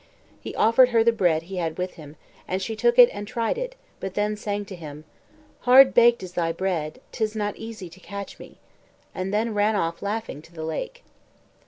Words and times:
He 0.39 0.55
offered 0.55 0.89
her 0.89 1.03
the 1.03 1.11
bread 1.11 1.43
he 1.43 1.57
had 1.57 1.77
with 1.77 1.93
him, 1.93 2.15
and 2.47 2.59
she 2.59 2.75
took 2.75 2.97
it 2.97 3.07
and 3.13 3.27
tried 3.27 3.55
it, 3.55 3.75
but 3.99 4.15
then 4.15 4.35
sang 4.35 4.65
to 4.65 4.75
him: 4.75 5.03
Hard 5.59 5.93
baked 5.93 6.23
is 6.23 6.31
thy 6.33 6.51
bread, 6.51 6.99
'Tis 7.11 7.35
not 7.35 7.55
easy 7.55 7.87
to 7.91 7.99
catch 7.99 8.39
me, 8.39 8.57
and 9.13 9.31
then 9.31 9.53
ran 9.53 9.75
off 9.75 10.01
laughing 10.01 10.41
to 10.41 10.53
the 10.53 10.63
lake. 10.65 11.03